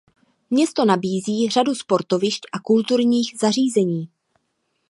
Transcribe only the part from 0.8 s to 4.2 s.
nabízí řadu sportovišť a kulturních zařízení.